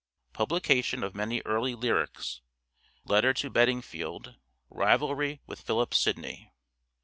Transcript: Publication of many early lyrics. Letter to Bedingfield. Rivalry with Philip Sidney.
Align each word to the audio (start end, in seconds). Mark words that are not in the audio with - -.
Publication 0.33 1.03
of 1.03 1.13
many 1.13 1.41
early 1.45 1.75
lyrics. 1.75 2.41
Letter 3.05 3.35
to 3.35 3.51
Bedingfield. 3.51 4.35
Rivalry 4.71 5.41
with 5.45 5.61
Philip 5.61 5.93
Sidney. 5.93 6.49